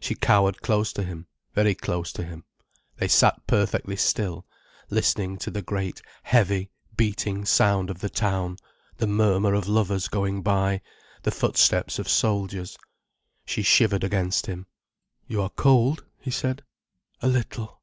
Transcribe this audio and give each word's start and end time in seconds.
She 0.00 0.14
cowered 0.14 0.60
close 0.60 0.92
to 0.92 1.02
him, 1.02 1.28
very 1.54 1.74
close 1.74 2.12
to 2.12 2.22
him. 2.24 2.44
They 2.98 3.08
sat 3.08 3.46
perfectly 3.46 3.96
still, 3.96 4.44
listening 4.90 5.38
to 5.38 5.50
the 5.50 5.62
great, 5.62 6.02
heavy, 6.24 6.68
beating 6.94 7.46
sound 7.46 7.88
of 7.88 8.00
the 8.00 8.10
town, 8.10 8.58
the 8.98 9.06
murmur 9.06 9.54
of 9.54 9.66
lovers 9.68 10.08
going 10.08 10.42
by, 10.42 10.82
the 11.22 11.30
footsteps 11.30 11.98
of 11.98 12.06
soldiers. 12.06 12.76
She 13.46 13.62
shivered 13.62 14.04
against 14.04 14.44
him. 14.44 14.66
"You 15.26 15.40
are 15.40 15.48
cold?" 15.48 16.04
he 16.20 16.30
said. 16.30 16.62
"A 17.22 17.26
little." 17.28 17.80